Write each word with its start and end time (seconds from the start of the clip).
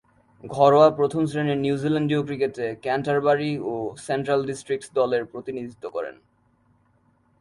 ঘরোয়া 0.43 0.89
প্রথম-শ্রেণীর 0.91 1.57
নিউজিল্যান্ডীয় 1.57 2.21
ক্রিকেটে 2.23 2.67
ক্যান্টারবারি 2.81 3.51
ও 3.63 3.73
সেন্ট্রাল 3.97 4.41
ডিস্ট্রিক্টস 4.45 4.89
দলের 4.93 5.23
প্রতিনিধিত্ব 5.25 5.85
করেন। 5.89 6.15